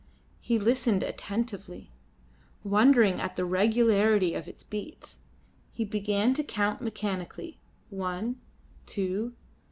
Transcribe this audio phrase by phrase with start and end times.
[0.39, 1.91] He listened attentively,
[2.63, 5.19] wondering at the regularity of its beats.
[5.73, 7.59] He began to count mechanically.
[7.91, 8.41] One,
[8.87, 9.33] two.